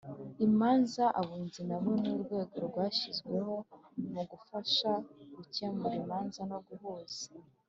imanza 0.47 1.03
Abunzi 1.19 1.61
nabo 1.69 1.89
ni 2.01 2.09
urwego 2.15 2.55
rwashyizweho 2.67 3.55
mu 4.13 4.21
gufasha 4.31 4.91
gukemura 5.35 5.95
imanza 6.03 6.41
no 6.51 6.59
guhuza 6.67 7.23